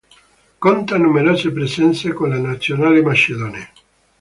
[0.57, 3.71] Conta numerose presenze con la Nazionale macedone.